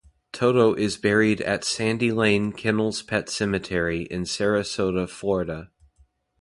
[0.31, 5.69] Toto is buried at "Sandy Lane" Kennels Pet Cemetery in Sarasota, Florida.